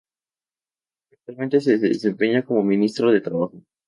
Actualmente 1.11 1.61
se 1.61 1.77
desempeña 1.77 2.43
como 2.43 2.63
Ministro 2.63 3.11
de 3.11 3.21
Trabajo. 3.21 3.61